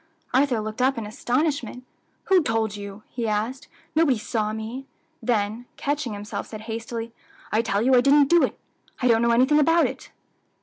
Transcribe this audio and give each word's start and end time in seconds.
Arthur 0.33 0.59
looked 0.61 0.81
up 0.81 0.97
in 0.97 1.05
astonishment. 1.05 1.83
"Who 2.23 2.41
told 2.41 2.75
you?" 2.75 3.03
he 3.07 3.27
asked; 3.27 3.67
"nobody 3.93 4.17
saw 4.17 4.51
me;" 4.51 4.87
then, 5.21 5.67
catching 5.77 6.13
himself, 6.13 6.47
said 6.47 6.61
hastily, 6.61 7.13
"I 7.51 7.61
tell 7.61 7.83
you 7.83 7.93
I 7.93 8.01
didn't 8.01 8.25
do 8.27 8.41
it. 8.41 8.57
I 8.99 9.07
don't 9.07 9.21
know 9.21 9.29
anything 9.29 9.59
about 9.59 9.85
it." 9.85 10.09